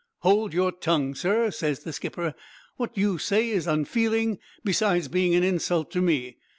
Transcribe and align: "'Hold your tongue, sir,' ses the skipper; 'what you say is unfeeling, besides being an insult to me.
"'Hold 0.21 0.51
your 0.51 0.71
tongue, 0.71 1.13
sir,' 1.13 1.51
ses 1.51 1.81
the 1.81 1.93
skipper; 1.93 2.33
'what 2.77 2.97
you 2.97 3.19
say 3.19 3.51
is 3.51 3.67
unfeeling, 3.67 4.39
besides 4.63 5.07
being 5.07 5.35
an 5.35 5.43
insult 5.43 5.91
to 5.91 6.01
me. 6.01 6.37